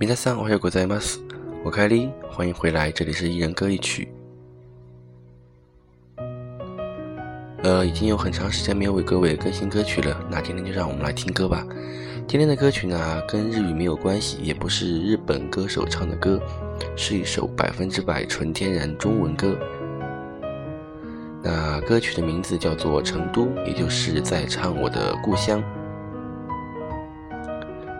[0.00, 1.20] 米大桑，我是国在马斯，
[1.62, 4.08] 我凯莉，欢迎回来，这里是一人歌一曲。
[7.62, 11.66] 呃，已经有很长时间没有为各位更新歌曲了，那今天就让我们来听歌吧。
[12.26, 16.40] 今天的歌曲呢，跟日语没有关系，也不是日本歌手唱的歌，
[16.96, 19.54] 是一首百分之百纯天然中文歌。
[21.42, 25.62] 那歌曲的名字叫做《成都》，也就是在唱我的故乡。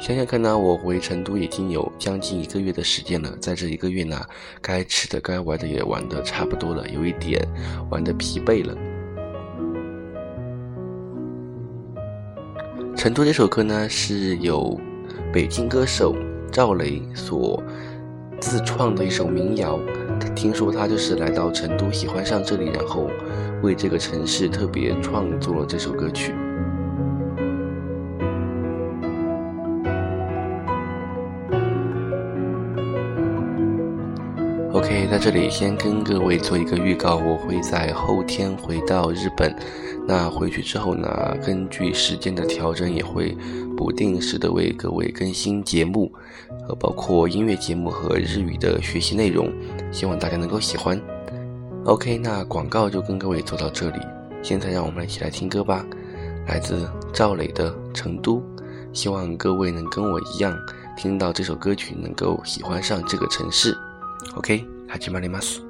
[0.00, 4.18] 想想看呢，我回成都已经有将近一个月的时间了，在这一个月呢，
[4.62, 7.46] 该吃的、该玩的也玩的差不多了，有一点
[7.90, 8.74] 玩的疲惫了。
[12.96, 14.80] 成都这首歌呢，是由
[15.30, 16.16] 北京歌手
[16.50, 17.62] 赵雷所
[18.40, 19.78] 自创的一首民谣。
[20.34, 23.10] 听说他就是来到成都，喜欢上这里，然后
[23.62, 26.34] 为这个城市特别创作了这首歌曲。
[34.80, 39.54] OK，在这里先跟各位做一个预告，我会在后天回到日本。
[40.08, 43.36] 那回去之后呢，根据时间的调整，也会
[43.76, 46.10] 不定时的为各位更新节目，
[46.66, 49.52] 呃，包括音乐节目和日语的学习内容，
[49.92, 50.98] 希望大家能够喜欢。
[51.84, 53.98] OK，那广告就跟各位做到这里，
[54.42, 55.84] 现在让我们一起来听歌吧，
[56.48, 58.36] 来自赵磊的《成都》，
[58.94, 60.56] 希望各位能跟我一样，
[60.96, 63.76] 听到这首歌曲能够喜欢上这个城市。
[64.34, 65.69] OK，始まります。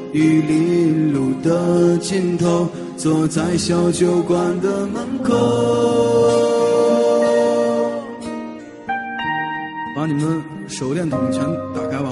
[0.13, 2.67] 玉林路的尽头。
[2.97, 5.33] 坐在小酒馆的门口，
[9.95, 11.41] 把你们手电筒全
[11.73, 12.11] 打开吧。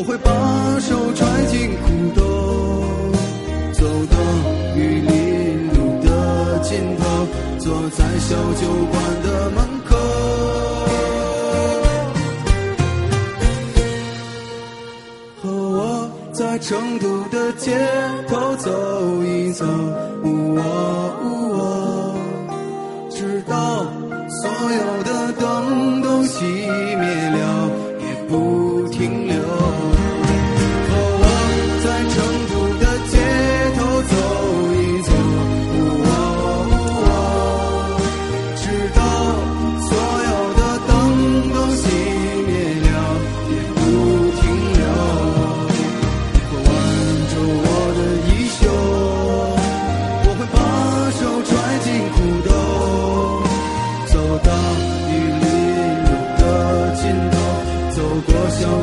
[0.00, 0.30] 我会把
[0.80, 2.22] 手揣进裤兜
[3.74, 4.16] 走到
[4.74, 7.04] 玉林路的尽头
[7.58, 9.90] 坐在小酒馆的门口。
[15.42, 17.76] 和我在成都的街
[18.26, 18.70] 头走
[19.22, 19.66] 一走
[23.10, 23.84] 直到
[24.30, 26.40] 所有的灯都熄
[26.98, 27.29] 灭。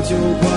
[0.08, 0.47] 就。